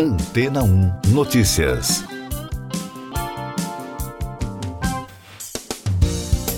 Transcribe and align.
Antena 0.00 0.62
1 0.62 0.92
Notícias. 1.08 2.04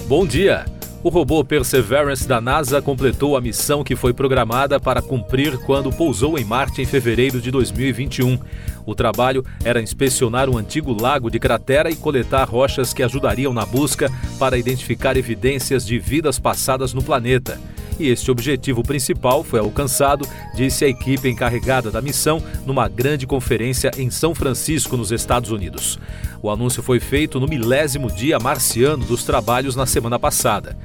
Bom 0.06 0.26
dia. 0.26 0.66
O 1.02 1.08
robô 1.08 1.42
Perseverance 1.42 2.28
da 2.28 2.38
NASA 2.38 2.82
completou 2.82 3.38
a 3.38 3.40
missão 3.40 3.82
que 3.82 3.96
foi 3.96 4.12
programada 4.12 4.78
para 4.78 5.00
cumprir 5.00 5.56
quando 5.60 5.90
pousou 5.90 6.38
em 6.38 6.44
Marte 6.44 6.82
em 6.82 6.84
fevereiro 6.84 7.40
de 7.40 7.50
2021. 7.50 8.38
O 8.84 8.94
trabalho 8.94 9.42
era 9.64 9.80
inspecionar 9.80 10.50
um 10.50 10.58
antigo 10.58 10.92
lago 10.92 11.30
de 11.30 11.38
cratera 11.38 11.90
e 11.90 11.96
coletar 11.96 12.44
rochas 12.46 12.92
que 12.92 13.02
ajudariam 13.02 13.54
na 13.54 13.64
busca 13.64 14.12
para 14.38 14.58
identificar 14.58 15.16
evidências 15.16 15.86
de 15.86 15.98
vidas 15.98 16.38
passadas 16.38 16.92
no 16.92 17.02
planeta 17.02 17.58
e 18.00 18.08
este 18.08 18.30
objetivo 18.30 18.82
principal 18.82 19.44
foi 19.44 19.60
alcançado, 19.60 20.26
disse 20.54 20.84
a 20.84 20.88
equipe 20.88 21.28
encarregada 21.28 21.90
da 21.90 22.00
missão 22.00 22.42
numa 22.64 22.88
grande 22.88 23.26
conferência 23.26 23.90
em 23.98 24.10
São 24.10 24.34
Francisco, 24.34 24.96
nos 24.96 25.12
Estados 25.12 25.50
Unidos. 25.50 25.98
O 26.42 26.50
anúncio 26.50 26.82
foi 26.82 26.98
feito 26.98 27.38
no 27.38 27.46
milésimo 27.46 28.10
dia 28.10 28.38
marciano 28.38 29.04
dos 29.04 29.22
trabalhos 29.22 29.76
na 29.76 29.84
semana 29.84 30.18
passada. 30.18 30.76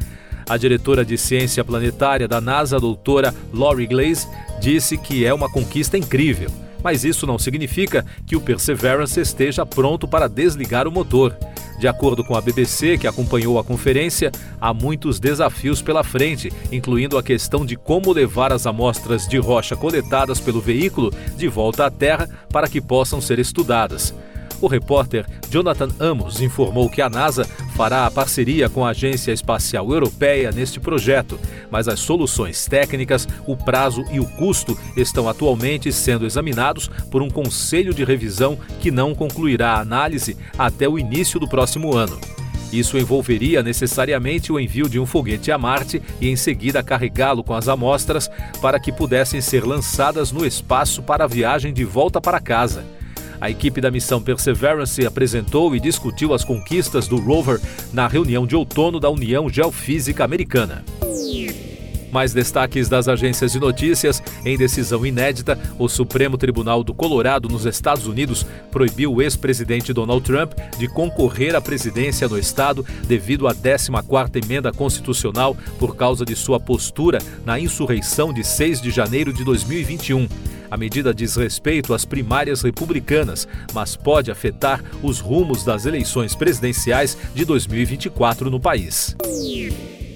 A 0.48 0.58
diretora 0.58 1.04
de 1.04 1.18
ciência 1.18 1.64
planetária 1.64 2.28
da 2.28 2.40
NASA, 2.40 2.80
doutora 2.80 3.34
Lori 3.52 3.88
Glaze, 3.88 4.28
disse 4.60 4.98
que 4.98 5.26
é 5.26 5.34
uma 5.34 5.50
conquista 5.50 5.98
incrível, 5.98 6.52
mas 6.84 7.04
isso 7.04 7.26
não 7.26 7.40
significa 7.40 8.06
que 8.28 8.36
o 8.36 8.42
Perseverance 8.42 9.20
esteja 9.20 9.66
pronto 9.66 10.08
para 10.08 10.28
desligar 10.28 10.88
o 10.88 10.92
motor. 10.92 11.36
De 11.78 11.88
acordo 11.88 12.24
com 12.24 12.36
a 12.36 12.42
BBC, 12.42 12.98
que 12.98 13.08
acompanhou 13.08 13.60
a 13.60 13.64
conferência, 13.64 14.32
há 14.60 14.74
muitos 14.74 15.20
desafios 15.20 15.82
pela 15.82 16.04
frente, 16.04 16.52
incluindo 16.72 17.18
a 17.18 17.24
questão 17.24 17.66
de 17.66 17.76
como 17.76 18.14
levar 18.14 18.54
as 18.54 18.66
amostras 18.66 19.28
de 19.28 19.38
rocha 19.38 19.76
coletadas 19.76 20.40
pelo 20.40 20.62
veículo 20.62 21.12
de 21.36 21.48
volta 21.48 21.86
à 21.86 21.92
Terra 21.92 22.30
para 22.50 22.68
que 22.68 22.80
possam 22.80 23.20
ser 23.20 23.40
estudadas. 23.40 24.14
O 24.62 24.68
repórter 24.68 25.26
Jonathan 25.50 25.90
Amos 26.00 26.42
informou 26.42 26.90
que 26.90 27.02
a 27.02 27.10
NASA 27.10 27.46
fará 27.76 28.06
a 28.06 28.12
parceria 28.12 28.70
com 28.70 28.86
a 28.86 28.90
Agência 28.90 29.32
Espacial 29.32 29.92
Europeia 29.92 30.52
neste 30.52 30.80
projeto, 30.80 31.40
mas 31.70 31.88
as 31.88 32.00
soluções 32.00 32.66
técnicas, 32.66 33.28
o 33.46 33.56
prazo 33.56 34.04
e 34.12 34.20
o 34.20 34.26
custo 34.26 34.78
estão 34.96 35.28
atualmente 35.28 35.92
sendo 35.92 36.26
examinados 36.26 36.90
por 37.10 37.22
um 37.22 37.30
conselho 37.30 37.94
de 37.94 38.04
revisão 38.04 38.58
que 38.80 38.92
não 38.92 39.16
concluirá 39.16 39.74
a 39.74 39.82
análise 39.82 40.38
até 40.58 40.88
o 40.88 41.00
início 41.00 41.40
do 41.40 41.48
próximo 41.48 41.96
ano. 41.96 42.20
Isso 42.72 42.98
envolveria 42.98 43.64
necessariamente 43.64 44.52
o 44.52 44.60
envio 44.60 44.90
de 44.90 45.00
um 45.00 45.06
foguete 45.06 45.52
a 45.52 45.58
Marte 45.58 46.02
e 46.20 46.28
em 46.28 46.36
seguida 46.36 46.84
carregá-lo 46.84 47.44
com 47.44 47.54
as 47.54 47.68
amostras 47.68 48.30
para 48.62 48.80
que 48.80 48.92
pudessem 48.92 49.40
ser 49.40 49.66
lançadas 49.66 50.32
no 50.32 50.46
espaço 50.46 51.02
para 51.02 51.24
a 51.24 51.28
viagem 51.28 51.74
de 51.74 51.86
volta 51.86 52.20
para 52.20 52.40
casa. 52.40 52.84
A 53.40 53.50
equipe 53.50 53.82
da 53.82 53.92
missão 53.92 54.22
Perseverance 54.22 55.06
apresentou 55.06 55.76
e 55.76 55.80
discutiu 55.80 56.34
as 56.34 56.44
conquistas 56.44 57.08
do 57.08 57.18
rover 57.18 57.62
na 57.94 58.08
reunião 58.08 58.48
de 58.48 58.56
outono 58.56 59.00
da 59.00 59.10
União 59.10 59.50
Geofísica 59.50 60.24
Americana. 60.24 60.84
Mais 62.16 62.32
destaques 62.32 62.88
das 62.88 63.10
agências 63.10 63.52
de 63.52 63.60
notícias. 63.60 64.24
Em 64.46 64.58
decisão 64.58 65.06
inédita, 65.06 65.60
o 65.78 65.90
Supremo 65.90 66.38
Tribunal 66.38 66.82
do 66.82 66.94
Colorado, 66.94 67.50
nos 67.50 67.66
Estados 67.66 68.08
Unidos, 68.08 68.46
proibiu 68.72 69.14
o 69.14 69.22
ex-presidente 69.22 69.92
Donald 69.92 70.24
Trump 70.24 70.54
de 70.80 70.88
concorrer 70.88 71.58
à 71.58 71.60
presidência 71.60 72.30
do 72.30 72.40
estado 72.40 72.86
devido 73.06 73.50
à 73.50 73.54
14ª 73.54 74.42
emenda 74.42 74.72
constitucional 74.72 75.58
por 75.78 75.98
causa 75.98 76.24
de 76.24 76.38
sua 76.38 76.58
postura 76.58 77.20
na 77.46 77.60
insurreição 77.60 78.32
de 78.32 78.46
6 78.46 78.82
de 78.82 78.92
janeiro 78.92 79.34
de 79.34 79.44
2021. 79.44 80.30
A 80.72 80.78
medida 80.78 81.14
diz 81.14 81.36
respeito 81.36 81.94
às 81.94 82.06
primárias 82.06 82.62
republicanas, 82.62 83.46
mas 83.74 83.98
pode 83.98 84.32
afetar 84.32 84.82
os 85.04 85.20
rumos 85.20 85.66
das 85.66 85.86
eleições 85.86 86.34
presidenciais 86.34 87.18
de 87.36 87.44
2024 87.44 88.50
no 88.50 88.60
país. 88.60 89.18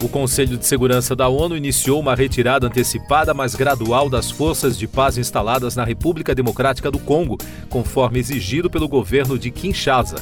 O 0.01 0.07
Conselho 0.07 0.57
de 0.57 0.65
Segurança 0.65 1.13
da 1.13 1.27
ONU 1.27 1.57
iniciou 1.57 1.99
uma 1.99 2.15
retirada 2.15 2.67
antecipada, 2.67 3.33
mas 3.33 3.53
gradual 3.53 4.09
das 4.09 4.31
forças 4.31 4.77
de 4.77 4.87
paz 4.87 5.17
instaladas 5.17 5.75
na 5.75 5.83
República 5.83 6.33
Democrática 6.33 6.89
do 6.89 6.99
Congo, 6.99 7.37
conforme 7.69 8.17
exigido 8.17 8.69
pelo 8.69 8.87
governo 8.87 9.37
de 9.37 9.51
Kinshasa. 9.51 10.15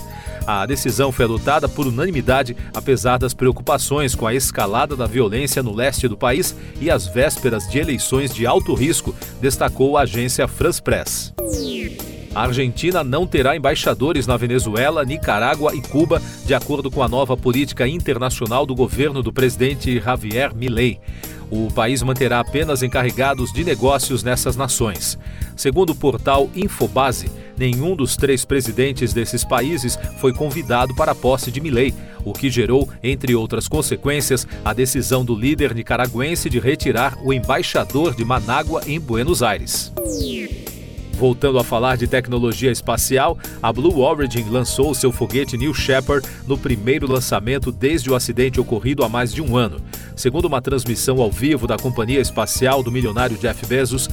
A 0.47 0.65
decisão 0.65 1.11
foi 1.11 1.25
adotada 1.25 1.69
por 1.69 1.85
unanimidade, 1.85 2.57
apesar 2.73 3.19
das 3.19 3.35
preocupações 3.35 4.15
com 4.15 4.25
a 4.25 4.33
escalada 4.33 4.95
da 4.95 5.05
violência 5.05 5.61
no 5.61 5.75
leste 5.75 6.07
do 6.07 6.17
país 6.17 6.55
e 6.81 6.89
as 6.89 7.05
vésperas 7.05 7.67
de 7.69 7.77
eleições 7.77 8.33
de 8.33 8.47
alto 8.47 8.73
risco, 8.73 9.13
destacou 9.39 9.95
a 9.95 10.01
agência 10.01 10.47
France 10.47 10.81
Press. 10.81 11.33
A 12.37 12.43
Argentina 12.43 13.03
não 13.03 13.25
terá 13.25 13.57
embaixadores 13.57 14.27
na 14.27 14.37
Venezuela, 14.37 15.03
Nicarágua 15.03 15.73
e 15.73 15.81
Cuba, 15.81 16.21
de 16.45 16.53
acordo 16.53 16.91
com 16.91 17.01
a 17.01 17.07
nova 17.07 17.35
política 17.35 17.87
internacional 17.87 18.63
do 18.63 18.75
governo 18.75 19.23
do 19.23 19.33
presidente 19.33 19.99
Javier 19.99 20.53
Milei. 20.53 20.99
O 21.49 21.73
país 21.73 22.03
manterá 22.03 22.39
apenas 22.39 22.83
encarregados 22.83 23.51
de 23.51 23.63
negócios 23.63 24.21
nessas 24.21 24.55
nações. 24.55 25.17
Segundo 25.55 25.93
o 25.93 25.95
portal 25.95 26.47
Infobase, 26.55 27.27
nenhum 27.57 27.95
dos 27.95 28.15
três 28.15 28.45
presidentes 28.45 29.13
desses 29.13 29.43
países 29.43 29.97
foi 30.19 30.31
convidado 30.31 30.93
para 30.93 31.13
a 31.13 31.15
posse 31.15 31.49
de 31.49 31.59
Milei, 31.59 31.91
o 32.23 32.33
que 32.33 32.51
gerou, 32.51 32.87
entre 33.01 33.33
outras 33.33 33.67
consequências, 33.67 34.45
a 34.63 34.73
decisão 34.73 35.25
do 35.25 35.33
líder 35.33 35.73
nicaragüense 35.73 36.51
de 36.51 36.59
retirar 36.59 37.17
o 37.23 37.33
embaixador 37.33 38.13
de 38.13 38.23
Manágua 38.23 38.83
em 38.85 38.99
Buenos 38.99 39.41
Aires. 39.41 39.91
Voltando 41.17 41.57
a 41.57 41.63
falar 41.63 41.97
de 41.97 42.05
tecnologia 42.05 42.72
espacial, 42.72 43.39
a 43.61 43.73
Blue 43.73 44.01
Origin 44.01 44.47
lançou 44.51 44.94
seu 44.94 45.11
foguete 45.11 45.57
New 45.57 45.73
Shepard 45.73 46.28
no 46.45 46.55
primeiro 46.55 47.11
lançamento 47.11 47.72
desde 47.72 48.11
o 48.11 48.13
acidente 48.13 48.61
ocorrido 48.61 49.03
há 49.03 49.09
mais 49.09 49.33
de 49.33 49.41
um 49.41 49.57
ano. 49.57 49.81
Segundo 50.16 50.45
uma 50.45 50.61
transmissão 50.61 51.19
ao 51.19 51.31
vivo 51.31 51.66
da 51.66 51.75
companhia 51.75 52.19
espacial 52.19 52.83
do 52.83 52.91
milionário 52.91 53.35
Jeff 53.38 53.66
Bezos, 53.66 54.07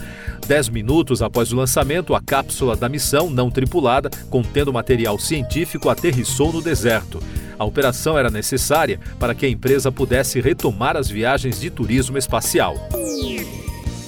dez 0.46 0.70
minutos 0.70 1.20
após 1.20 1.52
o 1.52 1.56
lançamento, 1.56 2.14
a 2.14 2.22
cápsula 2.22 2.74
da 2.74 2.88
missão, 2.88 3.28
não 3.28 3.50
tripulada, 3.50 4.08
contendo 4.30 4.72
material 4.72 5.18
científico, 5.18 5.90
aterrissou 5.90 6.54
no 6.54 6.62
deserto. 6.62 7.22
A 7.58 7.66
operação 7.66 8.16
era 8.16 8.30
necessária 8.30 8.98
para 9.18 9.34
que 9.34 9.44
a 9.44 9.50
empresa 9.50 9.92
pudesse 9.92 10.40
retomar 10.40 10.96
as 10.96 11.10
viagens 11.10 11.60
de 11.60 11.68
turismo 11.68 12.16
espacial. 12.16 12.76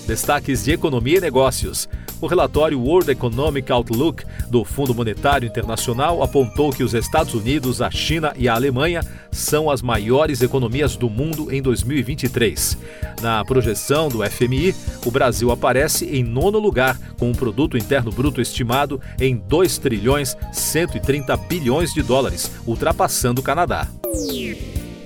Destaques 0.06 0.64
de 0.64 0.72
economia 0.72 1.18
e 1.18 1.20
negócios. 1.20 1.88
O 2.20 2.26
relatório 2.26 2.80
World 2.80 3.10
Economic 3.10 3.70
Outlook 3.70 4.24
do 4.48 4.64
Fundo 4.64 4.94
Monetário 4.94 5.46
Internacional 5.46 6.22
apontou 6.22 6.72
que 6.72 6.82
os 6.82 6.94
Estados 6.94 7.34
Unidos, 7.34 7.82
a 7.82 7.90
China 7.90 8.32
e 8.36 8.48
a 8.48 8.54
Alemanha 8.54 9.02
são 9.30 9.68
as 9.68 9.82
maiores 9.82 10.40
economias 10.40 10.96
do 10.96 11.10
mundo 11.10 11.52
em 11.52 11.60
2023. 11.60 12.78
Na 13.20 13.44
projeção 13.44 14.08
do 14.08 14.24
FMI, 14.24 14.74
o 15.04 15.10
Brasil 15.10 15.50
aparece 15.50 16.06
em 16.06 16.22
nono 16.22 16.58
lugar, 16.58 16.98
com 17.18 17.28
um 17.28 17.34
produto 17.34 17.76
interno 17.76 18.10
bruto 18.10 18.40
estimado 18.40 19.00
em 19.20 19.36
2 19.36 19.76
trilhões 19.78 20.36
130 20.52 21.36
bilhões 21.36 21.92
de 21.92 22.02
dólares, 22.02 22.50
ultrapassando 22.66 23.40
o 23.40 23.44
Canadá. 23.44 23.88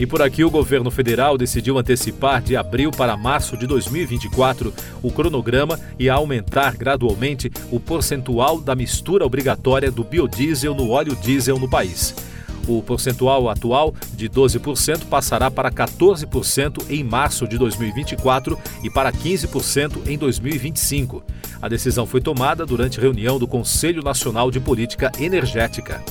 E 0.00 0.06
por 0.06 0.22
aqui, 0.22 0.43
o 0.43 0.50
governo 0.50 0.91
federal 0.91 1.37
decidiu 1.37 1.77
antecipar 1.77 2.41
de 2.41 2.56
abril 2.56 2.91
para 2.91 3.19
março 3.19 3.55
de 3.55 3.66
2024 3.66 4.72
o 5.03 5.12
cronograma 5.12 5.78
e 5.99 6.09
aumentar 6.09 6.75
gradualmente 6.75 7.53
o 7.71 7.78
percentual 7.78 8.59
da 8.59 8.75
mistura 8.75 9.27
obrigatória 9.27 9.91
do 9.91 10.03
biodiesel 10.03 10.75
no 10.75 10.88
óleo 10.88 11.15
diesel 11.16 11.59
no 11.59 11.69
país. 11.69 12.15
O 12.66 12.83
percentual 12.83 13.50
atual 13.50 13.94
de 14.15 14.27
12% 14.27 15.05
passará 15.05 15.50
para 15.50 15.71
14% 15.71 16.87
em 16.88 17.05
março 17.05 17.47
de 17.47 17.59
2024 17.59 18.59
e 18.82 18.88
para 18.88 19.12
15% 19.12 20.09
em 20.09 20.17
2025. 20.17 21.22
A 21.61 21.69
decisão 21.69 22.06
foi 22.06 22.22
tomada 22.22 22.65
durante 22.65 22.99
reunião 22.99 23.38
do 23.38 23.47
Conselho 23.47 24.02
Nacional 24.02 24.50
de 24.50 24.61
Política 24.61 25.12
Energética. 25.20 26.02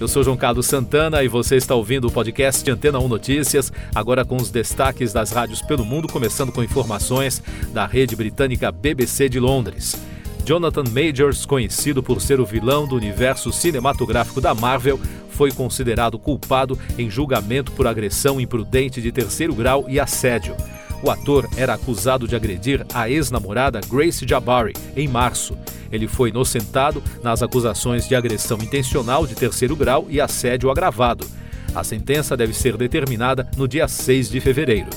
Eu 0.00 0.06
sou 0.06 0.22
João 0.22 0.36
Carlos 0.36 0.66
Santana 0.66 1.24
e 1.24 1.28
você 1.28 1.56
está 1.56 1.74
ouvindo 1.74 2.06
o 2.06 2.10
podcast 2.10 2.70
Antena 2.70 3.00
1 3.00 3.08
Notícias, 3.08 3.72
agora 3.92 4.24
com 4.24 4.36
os 4.36 4.48
destaques 4.48 5.12
das 5.12 5.32
rádios 5.32 5.60
pelo 5.60 5.84
mundo, 5.84 6.06
começando 6.06 6.52
com 6.52 6.62
informações 6.62 7.42
da 7.72 7.84
rede 7.84 8.14
britânica 8.14 8.70
BBC 8.70 9.28
de 9.28 9.40
Londres. 9.40 10.00
Jonathan 10.44 10.84
Majors, 10.84 11.44
conhecido 11.44 12.00
por 12.00 12.20
ser 12.20 12.38
o 12.38 12.46
vilão 12.46 12.86
do 12.86 12.94
universo 12.94 13.52
cinematográfico 13.52 14.40
da 14.40 14.54
Marvel, 14.54 15.00
foi 15.30 15.50
considerado 15.50 16.16
culpado 16.16 16.78
em 16.96 17.10
julgamento 17.10 17.72
por 17.72 17.88
agressão 17.88 18.40
imprudente 18.40 19.02
de 19.02 19.10
terceiro 19.10 19.52
grau 19.52 19.86
e 19.88 19.98
assédio. 19.98 20.54
O 21.02 21.10
ator 21.10 21.48
era 21.56 21.74
acusado 21.74 22.26
de 22.26 22.34
agredir 22.34 22.84
a 22.92 23.08
ex-namorada 23.08 23.80
Grace 23.88 24.26
Jabari 24.26 24.72
em 24.96 25.06
março. 25.06 25.56
Ele 25.92 26.08
foi 26.08 26.30
inocentado 26.30 27.02
nas 27.22 27.42
acusações 27.42 28.08
de 28.08 28.14
agressão 28.14 28.58
intencional 28.58 29.26
de 29.26 29.34
terceiro 29.34 29.76
grau 29.76 30.06
e 30.10 30.20
assédio 30.20 30.70
agravado. 30.70 31.26
A 31.74 31.84
sentença 31.84 32.36
deve 32.36 32.52
ser 32.52 32.76
determinada 32.76 33.48
no 33.56 33.68
dia 33.68 33.86
6 33.86 34.30
de 34.30 34.40
fevereiro. 34.40 34.90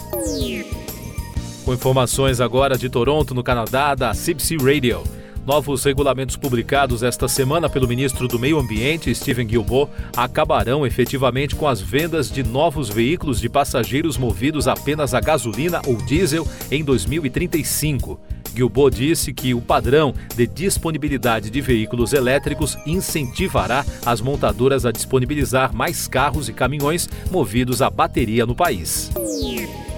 Com 1.63 1.74
informações 1.74 2.42
agora 2.42 2.77
de 2.77 2.89
Toronto, 2.89 3.36
no 3.36 3.44
Canadá, 3.44 3.94
da 3.94 4.12
CBC 4.13 4.57
Radio. 4.57 5.04
Novos 5.46 5.84
regulamentos 5.84 6.36
publicados 6.36 7.02
esta 7.02 7.28
semana 7.28 7.68
pelo 7.68 7.88
ministro 7.88 8.28
do 8.28 8.38
Meio 8.38 8.60
Ambiente, 8.60 9.14
Steven 9.14 9.48
Guilbeault, 9.48 9.92
acabarão 10.16 10.86
efetivamente 10.86 11.56
com 11.56 11.68
as 11.68 11.82
vendas 11.82 12.30
de 12.30 12.44
novos 12.44 12.90
veículos 12.90 13.40
de 13.40 13.50
passageiros 13.50 14.18
movidos 14.18 14.68
apenas 14.68 15.16
a 15.16 15.20
gasolina 15.20 15.82
ou 15.88 15.96
diesel 15.96 16.48
em 16.70 16.84
2035. 16.84 18.20
Guilbeault 18.54 18.96
disse 18.96 19.34
que 19.34 19.56
o 19.56 19.62
padrão 19.62 20.14
de 20.36 20.46
disponibilidade 20.46 21.50
de 21.50 21.60
veículos 21.60 22.14
elétricos 22.14 22.78
incentivará 22.86 23.84
as 24.06 24.22
montadoras 24.22 24.86
a 24.86 24.92
disponibilizar 24.92 25.74
mais 25.74 26.08
carros 26.08 26.50
e 26.50 26.54
caminhões 26.54 27.10
movidos 27.32 27.82
a 27.82 27.90
bateria 27.90 28.46
no 28.46 28.54
país. 28.54 29.10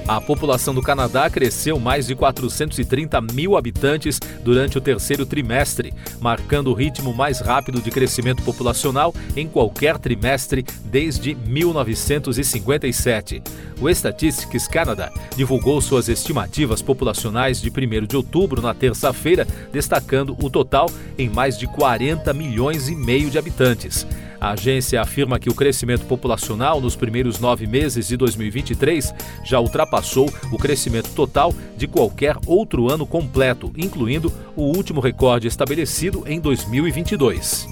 A 0.05 0.19
população 0.19 0.75
do 0.75 0.81
Canadá 0.81 1.29
cresceu 1.29 1.79
mais 1.79 2.07
de 2.07 2.15
430 2.15 3.21
mil 3.21 3.55
habitantes 3.55 4.19
durante 4.43 4.77
o 4.77 4.81
terceiro 4.81 5.25
trimestre, 5.25 5.93
marcando 6.19 6.67
o 6.67 6.73
ritmo 6.73 7.13
mais 7.13 7.39
rápido 7.39 7.81
de 7.81 7.89
crescimento 7.89 8.43
populacional 8.43 9.15
em 9.35 9.47
qualquer 9.47 9.97
trimestre 9.97 10.65
desde 10.83 11.33
1957. 11.33 13.41
O 13.79 13.89
Statistics 13.89 14.67
Canada 14.67 15.09
divulgou 15.37 15.79
suas 15.79 16.09
estimativas 16.09 16.81
populacionais 16.81 17.61
de 17.61 17.69
1 17.69 18.05
de 18.05 18.17
outubro 18.17 18.61
na 18.61 18.73
terça-feira, 18.73 19.47
destacando 19.71 20.35
o 20.41 20.49
total 20.49 20.89
em 21.17 21.29
mais 21.29 21.57
de 21.57 21.65
40 21.65 22.33
milhões 22.33 22.89
e 22.89 22.95
meio 22.95 23.29
de 23.29 23.37
habitantes. 23.37 24.05
A 24.43 24.51
agência 24.51 25.01
afirma 25.01 25.39
que 25.39 25.49
o 25.49 25.55
crescimento 25.55 26.05
populacional 26.05 26.81
nos 26.81 26.97
primeiros 26.97 27.39
nove 27.39 27.65
meses 27.65 28.09
de 28.09 28.17
2023 28.17 29.13
já 29.41 29.57
ultrapassou 29.57 30.29
o 30.51 30.57
crescimento 30.57 31.09
total 31.15 31.55
de 31.77 31.87
qualquer 31.87 32.35
outro 32.45 32.91
ano 32.91 33.07
completo, 33.07 33.71
incluindo 33.77 34.29
o 34.53 34.63
último 34.63 34.99
recorde 34.99 35.47
estabelecido 35.47 36.25
em 36.27 36.41
2022. 36.41 37.69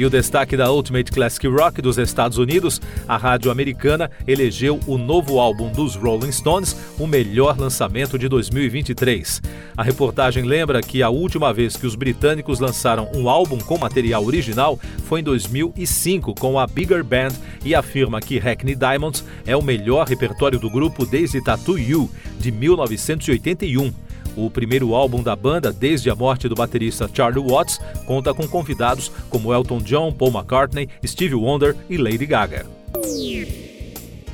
E 0.00 0.04
o 0.06 0.08
destaque 0.08 0.56
da 0.56 0.72
Ultimate 0.72 1.12
Classic 1.12 1.46
Rock 1.46 1.82
dos 1.82 1.98
Estados 1.98 2.38
Unidos, 2.38 2.80
a 3.06 3.18
rádio 3.18 3.50
americana 3.50 4.10
elegeu 4.26 4.80
o 4.86 4.96
novo 4.96 5.38
álbum 5.38 5.70
dos 5.70 5.94
Rolling 5.94 6.32
Stones 6.32 6.74
o 6.98 7.06
melhor 7.06 7.58
lançamento 7.58 8.18
de 8.18 8.26
2023. 8.26 9.42
A 9.76 9.82
reportagem 9.82 10.42
lembra 10.44 10.80
que 10.80 11.02
a 11.02 11.10
última 11.10 11.52
vez 11.52 11.76
que 11.76 11.86
os 11.86 11.94
britânicos 11.94 12.60
lançaram 12.60 13.10
um 13.14 13.28
álbum 13.28 13.58
com 13.58 13.76
material 13.76 14.24
original 14.24 14.80
foi 15.04 15.20
em 15.20 15.22
2005 15.22 16.34
com 16.34 16.58
a 16.58 16.66
Bigger 16.66 17.04
Band 17.04 17.32
e 17.62 17.74
afirma 17.74 18.22
que 18.22 18.38
Hackney 18.38 18.74
Diamonds 18.74 19.22
é 19.46 19.54
o 19.54 19.62
melhor 19.62 20.06
repertório 20.06 20.58
do 20.58 20.70
grupo 20.70 21.04
desde 21.04 21.44
Tattoo 21.44 21.78
You, 21.78 22.10
de 22.38 22.50
1981. 22.50 23.92
O 24.36 24.50
primeiro 24.50 24.94
álbum 24.94 25.22
da 25.22 25.34
banda, 25.34 25.72
desde 25.72 26.10
a 26.10 26.14
morte 26.14 26.48
do 26.48 26.54
baterista 26.54 27.10
Charlie 27.12 27.44
Watts, 27.44 27.80
conta 28.06 28.32
com 28.32 28.46
convidados 28.46 29.10
como 29.28 29.52
Elton 29.52 29.78
John, 29.78 30.12
Paul 30.12 30.32
McCartney, 30.32 30.88
Stevie 31.04 31.34
Wonder 31.34 31.76
e 31.88 31.96
Lady 31.96 32.26
Gaga. 32.26 32.66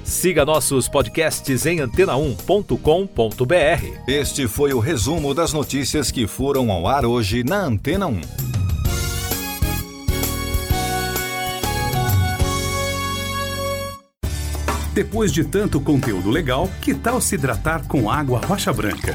Siga 0.05 0.45
nossos 0.45 0.89
podcasts 0.89 1.67
em 1.67 1.79
antena1.com.br. 1.79 2.77
Este 4.07 4.47
foi 4.47 4.73
o 4.73 4.79
resumo 4.79 5.35
das 5.35 5.53
notícias 5.53 6.13
que 6.13 6.29
foram 6.29 6.71
ao 6.71 6.87
ar 6.87 7.05
hoje 7.05 7.43
na 7.43 7.65
Antena 7.65 8.07
1. 8.07 8.21
Depois 14.95 15.31
de 15.31 15.45
tanto 15.45 15.79
conteúdo 15.79 16.31
legal, 16.31 16.71
que 16.81 16.95
tal 16.95 17.21
se 17.21 17.35
hidratar 17.35 17.87
com 17.87 18.09
água 18.09 18.41
rocha 18.41 18.73
branca? 18.73 19.15